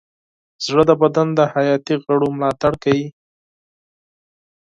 زړه 0.65 0.83
د 0.89 0.91
بدن 1.01 1.27
د 1.37 1.39
حیاتي 1.53 1.95
غړو 2.03 2.27
ملاتړ 2.37 2.73
کوي. 2.83 3.07